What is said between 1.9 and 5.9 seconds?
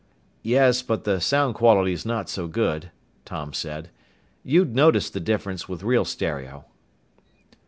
not so good," Tom said. "You'd notice the difference with